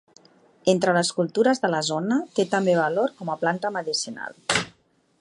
Entre 0.71 0.93
les 0.97 1.11
cultures 1.17 1.61
de 1.65 1.71
la 1.75 1.83
zona 1.89 2.19
té 2.39 2.47
també 2.57 2.77
valor 2.83 3.15
com 3.21 3.33
a 3.35 3.37
planta 3.45 3.75
medicinal. 3.77 4.39